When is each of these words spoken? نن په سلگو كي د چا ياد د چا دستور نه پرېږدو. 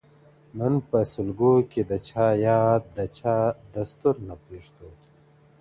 نن 0.59 0.73
په 0.89 0.99
سلگو 1.11 1.53
كي 1.71 1.81
د 1.91 1.93
چا 2.09 2.27
ياد 2.47 2.81
د 2.97 2.99
چا 3.17 3.37
دستور 3.73 4.15
نه 4.27 4.35
پرېږدو. 4.43 4.89